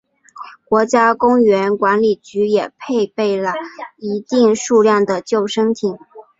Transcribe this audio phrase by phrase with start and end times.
[0.67, 3.53] 国家公园管理局也配备了
[3.97, 5.95] 一定数量的救生艇。